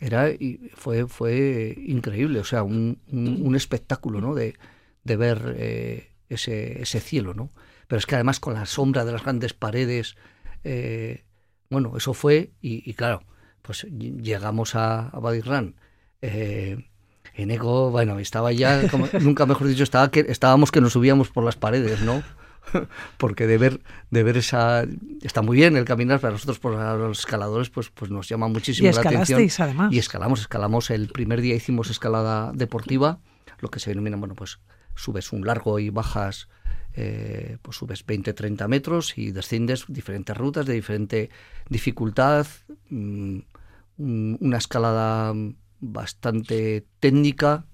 era 0.00 0.30
y 0.30 0.71
fue, 0.75 1.06
fue 1.06 1.76
increíble, 1.87 2.40
o 2.40 2.44
sea, 2.44 2.62
un, 2.62 2.99
un, 3.11 3.56
espectáculo, 3.56 4.21
¿no? 4.21 4.35
De, 4.35 4.54
de 5.02 5.16
ver 5.16 5.54
eh, 5.59 6.12
ese, 6.28 6.80
ese 6.80 7.00
cielo, 7.00 7.35
¿no? 7.35 7.50
Pero 7.87 7.99
es 7.99 8.06
que 8.06 8.14
además 8.14 8.40
con 8.40 8.54
la 8.54 8.64
sombra 8.64 9.04
de 9.04 9.12
las 9.12 9.23
grandes 9.23 9.52
paredes, 9.52 10.16
bueno, 11.68 11.94
eso 11.97 12.14
fue 12.14 12.52
y, 12.62 12.94
claro, 12.94 13.23
pues 13.61 13.83
llegamos 13.83 14.75
a, 14.75 15.09
a 15.09 15.18
Badirran 15.21 15.75
en 17.34 17.50
Eco, 17.50 17.90
bueno, 17.90 18.18
estaba 18.18 18.52
ya, 18.52 18.88
como, 18.88 19.08
nunca 19.20 19.46
mejor 19.46 19.66
dicho, 19.66 19.82
estaba 19.82 20.10
que, 20.10 20.24
estábamos 20.28 20.70
que 20.70 20.80
nos 20.80 20.92
subíamos 20.92 21.30
por 21.30 21.44
las 21.44 21.56
paredes, 21.56 22.00
¿no? 22.02 22.22
Porque 23.18 23.46
de 23.46 23.58
ver, 23.58 23.80
de 24.10 24.22
ver 24.22 24.36
esa... 24.36 24.84
Está 25.22 25.42
muy 25.42 25.56
bien 25.56 25.76
el 25.76 25.84
caminar, 25.84 26.20
para 26.20 26.32
nosotros, 26.32 26.58
por 26.58 26.74
los 26.74 27.18
escaladores, 27.18 27.70
pues, 27.70 27.90
pues 27.90 28.10
nos 28.10 28.28
llama 28.28 28.48
muchísimo 28.48 28.90
la 28.90 29.00
atención. 29.00 29.48
además. 29.58 29.92
Y 29.92 29.98
escalamos, 29.98 30.40
escalamos. 30.40 30.90
El 30.90 31.08
primer 31.08 31.40
día 31.40 31.54
hicimos 31.54 31.90
escalada 31.90 32.52
deportiva, 32.54 33.18
lo 33.58 33.68
que 33.68 33.80
se 33.80 33.90
denomina, 33.90 34.16
bueno, 34.16 34.34
pues 34.34 34.60
subes 34.94 35.32
un 35.32 35.44
largo 35.44 35.78
y 35.80 35.90
bajas, 35.90 36.48
eh, 36.94 37.58
pues 37.62 37.76
subes 37.78 38.06
20, 38.06 38.32
30 38.32 38.68
metros 38.68 39.18
y 39.18 39.32
desciendes 39.32 39.84
diferentes 39.88 40.36
rutas 40.36 40.66
de 40.66 40.74
diferente 40.74 41.30
dificultad, 41.68 42.46
mm, 42.90 43.38
una 43.96 44.58
escalada 44.58 45.34
bastante 45.92 46.86
técnica 47.00 47.66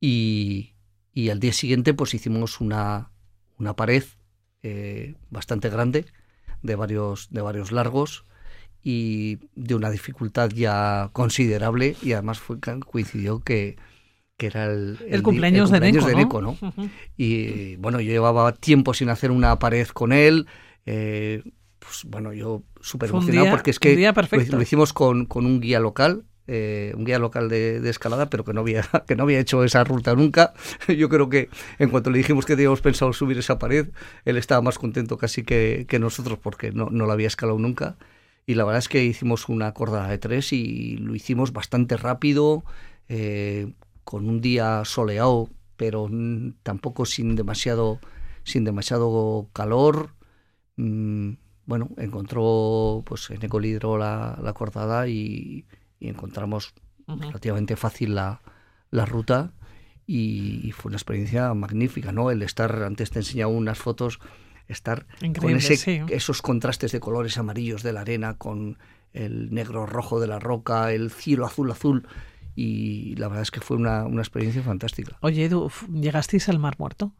y, 0.00 0.74
y, 1.12 1.30
al 1.30 1.40
día 1.40 1.52
siguiente 1.52 1.94
pues 1.94 2.14
hicimos 2.14 2.60
una, 2.60 3.10
una 3.58 3.74
pared 3.74 4.04
eh, 4.62 5.14
bastante 5.30 5.70
grande 5.70 6.06
de 6.62 6.76
varios, 6.76 7.28
de 7.30 7.40
varios 7.40 7.72
largos 7.72 8.24
y 8.82 9.38
de 9.54 9.74
una 9.74 9.90
dificultad 9.90 10.50
ya 10.50 11.10
considerable 11.12 11.96
y 12.02 12.12
además 12.12 12.38
fue, 12.38 12.58
coincidió 12.60 13.40
que, 13.40 13.76
que 14.36 14.46
era 14.46 14.66
el, 14.66 14.98
el, 15.08 15.22
cumpleaños, 15.22 15.70
de 15.70 15.80
Neko, 15.80 16.40
¿no? 16.40 16.58
Y 17.16 17.76
bueno, 17.76 18.00
yo 18.00 18.10
llevaba 18.10 18.52
tiempo 18.52 18.94
sin 18.94 19.08
hacer 19.08 19.30
una 19.30 19.58
pared 19.58 19.88
con 19.88 20.12
él. 20.12 20.46
Eh, 20.84 21.42
pues 21.78 22.04
bueno, 22.06 22.32
yo 22.32 22.62
súper 22.80 23.10
emocionado 23.10 23.50
porque 23.50 23.70
es 23.70 23.80
que 23.80 23.96
lo, 24.50 24.62
hicimos 24.62 24.92
con, 24.92 25.26
con, 25.26 25.46
un 25.46 25.60
guía 25.60 25.80
local 25.80 26.24
eh, 26.48 26.92
un 26.96 27.04
guía 27.04 27.18
local 27.18 27.48
de, 27.48 27.88
escalada, 27.88 28.30
pero 28.30 28.44
que 28.44 28.52
no 28.52 28.60
había 28.60 28.82
que 29.06 29.16
no 29.16 29.24
había 29.24 29.40
hecho 29.40 29.64
esa 29.64 29.84
ruta 29.84 30.14
nunca. 30.14 30.54
Yo 30.88 31.08
creo 31.08 31.28
que 31.28 31.48
en 31.78 31.90
cuanto 31.90 32.10
le 32.10 32.18
dijimos 32.18 32.46
que 32.46 32.54
teníamos 32.54 32.80
pensado 32.80 33.12
subir 33.12 33.38
esa 33.38 33.58
pared, 33.58 33.88
él 34.24 34.36
estaba 34.36 34.62
más 34.62 34.78
contento 34.78 35.18
casi 35.18 35.42
que, 35.44 35.86
nosotros 36.00 36.38
porque 36.38 36.72
no, 36.72 36.88
no 36.90 37.06
la 37.06 37.14
había 37.14 37.26
escalado 37.26 37.58
nunca. 37.58 37.96
Y 38.46 38.54
la 38.54 38.64
verdad 38.64 38.78
es 38.78 38.88
que 38.88 39.04
hicimos 39.04 39.48
una 39.48 39.72
corda 39.74 40.06
de 40.08 40.18
tres 40.18 40.52
y 40.52 40.98
lo 40.98 41.14
hicimos 41.16 41.52
bastante 41.52 41.96
rápido, 41.96 42.64
eh, 43.08 43.72
con 44.04 44.28
un 44.28 44.40
día 44.40 44.84
soleado, 44.84 45.50
pero 45.76 46.08
tampoco 46.62 47.06
sin 47.06 47.34
demasiado, 47.34 47.98
sin 48.44 48.64
demasiado 48.64 49.48
calor. 49.52 50.10
Mm, 50.76 51.32
bueno, 51.66 51.90
encontró 51.98 53.02
pues 53.04 53.30
en 53.30 53.42
Ecolidro 53.44 53.98
la, 53.98 54.38
la 54.42 54.52
cordada 54.52 55.08
y, 55.08 55.66
encontramos 56.00 56.74
relativamente 57.06 57.76
fácil 57.76 58.14
la, 58.14 58.42
la 58.90 59.06
ruta 59.06 59.52
y, 60.06 60.72
fue 60.72 60.90
una 60.90 60.96
experiencia 60.96 61.52
magnífica, 61.54 62.12
¿no? 62.12 62.30
El 62.30 62.42
estar, 62.42 62.82
antes 62.84 63.10
te 63.10 63.18
he 63.18 63.22
enseñado 63.22 63.50
unas 63.50 63.78
fotos, 63.78 64.20
estar 64.68 65.06
con 65.40 65.50
ese, 65.50 66.04
esos 66.08 66.42
contrastes 66.42 66.92
de 66.92 67.00
colores 67.00 67.38
amarillos 67.38 67.82
de 67.82 67.92
la 67.92 68.02
arena, 68.02 68.34
con 68.34 68.78
el 69.12 69.52
negro 69.52 69.86
rojo 69.86 70.20
de 70.20 70.26
la 70.26 70.38
roca, 70.38 70.92
el 70.92 71.10
cielo 71.10 71.46
azul 71.46 71.70
azul, 71.70 72.06
y 72.54 73.16
la 73.16 73.28
verdad 73.28 73.42
es 73.42 73.50
que 73.50 73.60
fue 73.60 73.76
una, 73.76 74.04
una 74.04 74.22
experiencia 74.22 74.62
fantástica. 74.62 75.18
Oye, 75.20 75.44
Edu, 75.44 75.70
¿llegasteis 75.92 76.48
al 76.48 76.58
Mar 76.58 76.76
Muerto? 76.78 77.12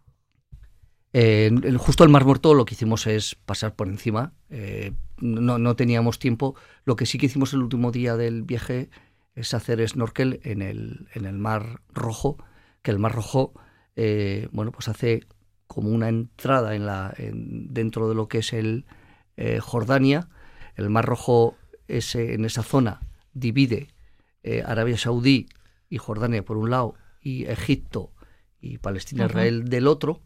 Eh, 1.12 1.50
justo 1.78 2.04
al 2.04 2.10
Mar 2.10 2.24
Muerto 2.24 2.52
lo 2.54 2.64
que 2.64 2.74
hicimos 2.74 3.06
es 3.06 3.34
pasar 3.34 3.74
por 3.74 3.88
encima. 3.88 4.32
Eh, 4.50 4.92
no, 5.18 5.58
no, 5.58 5.76
teníamos 5.76 6.18
tiempo. 6.18 6.54
Lo 6.84 6.96
que 6.96 7.06
sí 7.06 7.18
que 7.18 7.26
hicimos 7.26 7.52
el 7.52 7.62
último 7.62 7.90
día 7.90 8.16
del 8.16 8.42
viaje 8.42 8.90
es 9.34 9.54
hacer 9.54 9.86
snorkel 9.88 10.40
en 10.44 10.62
el, 10.62 11.08
en 11.14 11.24
el 11.24 11.38
Mar 11.38 11.80
Rojo, 11.92 12.36
que 12.82 12.90
el 12.90 12.98
Mar 12.98 13.14
Rojo, 13.14 13.52
eh, 13.96 14.48
bueno, 14.52 14.72
pues 14.72 14.88
hace 14.88 15.26
como 15.66 15.90
una 15.90 16.08
entrada 16.08 16.74
en 16.74 16.86
la, 16.86 17.14
dentro 17.18 18.08
de 18.08 18.14
lo 18.14 18.28
que 18.28 18.38
es 18.38 18.52
el 18.52 18.84
Jordania. 19.60 20.28
El 20.76 20.90
Mar 20.90 21.04
Rojo 21.04 21.56
ese, 21.88 22.34
en 22.34 22.44
esa 22.44 22.62
zona 22.62 23.00
divide 23.32 23.88
Arabia 24.64 24.96
Saudí 24.96 25.48
y 25.90 25.98
Jordania 25.98 26.44
por 26.44 26.56
un 26.56 26.70
lado 26.70 26.94
y 27.20 27.44
Egipto 27.46 28.12
y 28.60 28.78
Palestina-Israel 28.78 29.68
del 29.68 29.88
otro 29.88 30.22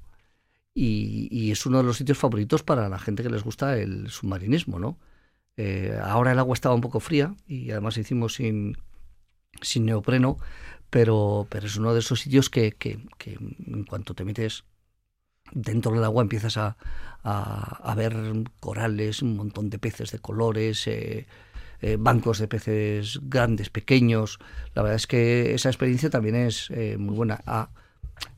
y, 0.74 1.50
es 1.50 1.66
uno 1.66 1.78
de 1.78 1.84
los 1.84 1.96
sitios 1.96 2.18
favoritos 2.18 2.62
para 2.62 2.88
la 2.88 2.98
gente 2.98 3.22
que 3.22 3.30
les 3.30 3.42
gusta 3.42 3.76
el 3.76 4.08
submarinismo, 4.08 4.78
¿no? 4.78 4.98
Eh, 5.56 5.98
ahora 6.02 6.32
el 6.32 6.38
agua 6.38 6.54
estaba 6.54 6.74
un 6.74 6.80
poco 6.80 7.00
fría 7.00 7.34
y 7.46 7.70
además 7.70 7.98
hicimos 7.98 8.34
sin, 8.34 8.78
sin 9.60 9.84
neopreno, 9.84 10.38
pero, 10.90 11.46
es 11.52 11.76
uno 11.76 11.92
de 11.92 12.00
esos 12.00 12.20
sitios 12.20 12.50
que, 12.50 12.76
en 13.26 13.84
cuanto 13.84 14.14
te 14.14 14.24
metes 14.24 14.64
dentro 15.52 15.92
del 15.92 16.04
agua 16.04 16.22
empiezas 16.22 16.56
a, 16.56 16.76
a, 17.22 17.94
ver 17.96 18.14
corales, 18.60 19.22
un 19.22 19.36
montón 19.36 19.70
de 19.70 19.78
peces 19.78 20.12
de 20.12 20.20
colores, 20.20 20.86
eh, 20.86 21.26
eh, 21.80 21.96
bancos 21.98 22.38
de 22.38 22.48
peces 22.48 23.18
grandes, 23.22 23.70
pequeños. 23.70 24.38
La 24.74 24.82
verdad 24.82 24.96
es 24.96 25.06
que 25.06 25.54
esa 25.54 25.68
experiencia 25.68 26.10
también 26.10 26.36
es 26.36 26.70
muy 26.98 27.14
buena. 27.14 27.40
Ah, 27.46 27.70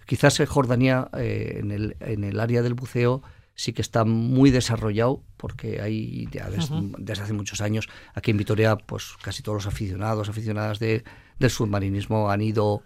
Quizás 0.06 0.42
Jordania 0.48 1.08
eh, 1.16 1.58
en, 1.60 1.70
el, 1.70 1.96
en 2.00 2.24
el 2.24 2.40
área 2.40 2.62
del 2.62 2.74
buceo 2.74 3.22
sí 3.54 3.72
que 3.72 3.82
está 3.82 4.04
muy 4.04 4.50
desarrollado 4.50 5.22
porque 5.36 5.80
hay 5.80 6.26
desde, 6.26 7.22
hace 7.22 7.32
muchos 7.32 7.60
años 7.60 7.88
aquí 8.14 8.30
en 8.30 8.38
Vitoria 8.38 8.76
pues 8.76 9.14
casi 9.22 9.42
todos 9.42 9.64
los 9.64 9.66
aficionados 9.66 10.28
aficionadas 10.28 10.78
de, 10.78 11.04
del 11.38 11.50
submarinismo 11.50 12.30
han 12.30 12.40
ido 12.40 12.82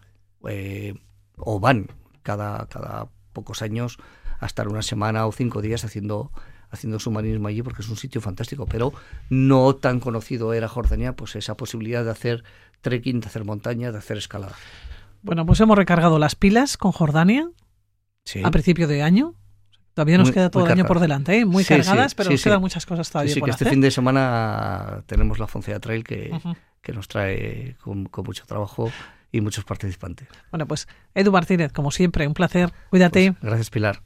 eh, 0.48 0.94
o 1.36 1.60
van 1.60 1.88
cada 2.22 2.66
cada 2.66 3.08
pocos 3.32 3.62
años 3.62 3.98
a 4.40 4.46
estar 4.46 4.68
una 4.68 4.82
semana 4.82 5.26
o 5.26 5.32
cinco 5.32 5.62
días 5.62 5.84
haciendo 5.84 6.32
haciendo 6.70 6.98
submarinismo 6.98 7.48
allí 7.48 7.62
porque 7.62 7.82
es 7.82 7.88
un 7.88 7.96
sitio 7.96 8.20
fantástico. 8.20 8.66
Pero 8.66 8.92
no 9.30 9.74
tan 9.76 10.00
conocido 10.00 10.52
era 10.52 10.68
Jordania 10.68 11.14
pues 11.14 11.36
esa 11.36 11.56
posibilidad 11.56 12.04
de 12.04 12.10
hacer 12.10 12.44
trekking 12.80 13.20
de 13.20 13.26
hacer 13.26 13.44
montaña 13.44 13.92
de 13.92 13.98
hacer 13.98 14.18
escalada 14.18 14.56
bueno, 15.22 15.46
pues 15.46 15.60
hemos 15.60 15.76
recargado 15.76 16.18
las 16.18 16.34
pilas 16.34 16.76
con 16.76 16.92
Jordania 16.92 17.50
a 18.42 18.50
principio 18.50 18.88
de 18.88 19.02
año. 19.02 19.34
Todavía 19.94 20.18
nos 20.18 20.30
queda 20.30 20.50
todo 20.50 20.66
el 20.66 20.72
año 20.72 20.84
por 20.84 21.00
delante, 21.00 21.38
¿eh? 21.38 21.44
muy 21.46 21.64
cargadas, 21.64 22.14
pero 22.14 22.30
nos 22.30 22.42
quedan 22.42 22.60
muchas 22.60 22.84
cosas 22.84 23.10
todavía 23.10 23.32
sí, 23.32 23.40
por 23.40 23.46
que 23.46 23.52
este 23.52 23.64
fin 23.64 23.80
de 23.80 23.90
semana 23.90 25.02
tenemos 25.06 25.38
la 25.38 25.46
Foncea 25.46 25.80
Trail 25.80 26.04
que, 26.04 26.38
que 26.82 26.92
nos 26.92 27.08
trae 27.08 27.76
con, 27.80 28.10
mucho 28.24 28.44
trabajo 28.44 28.92
y 29.32 29.40
muchos 29.40 29.64
participantes. 29.64 30.28
Bueno, 30.50 30.66
pues 30.66 30.86
Edu 31.14 31.32
Martínez, 31.32 31.72
como 31.72 31.90
siempre, 31.90 32.26
un 32.26 32.34
placer. 32.34 32.72
Cuídate. 32.90 33.32
Pues 33.32 33.42
gracias, 33.42 33.70
Pilar. 33.70 34.02